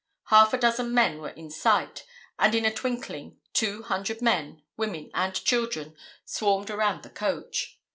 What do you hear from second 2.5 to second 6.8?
in a twinkling two hundred men, women and children swarmed